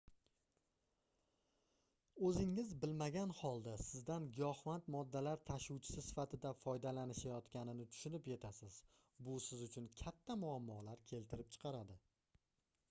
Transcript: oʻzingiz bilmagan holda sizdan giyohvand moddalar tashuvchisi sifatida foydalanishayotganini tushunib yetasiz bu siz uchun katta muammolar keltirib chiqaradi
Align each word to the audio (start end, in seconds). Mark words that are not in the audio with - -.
oʻzingiz 2.29 2.69
bilmagan 2.83 3.33
holda 3.41 3.73
sizdan 3.87 4.23
giyohvand 4.37 4.87
moddalar 4.95 5.43
tashuvchisi 5.49 6.03
sifatida 6.07 6.53
foydalanishayotganini 6.63 7.85
tushunib 7.97 8.29
yetasiz 8.33 8.77
bu 9.27 9.35
siz 9.49 9.61
uchun 9.67 9.91
katta 10.01 10.37
muammolar 10.45 11.05
keltirib 11.13 11.53
chiqaradi 11.57 11.99